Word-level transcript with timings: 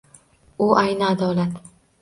U 0.67 0.71
ayni 0.85 1.07
adolat 1.11 1.63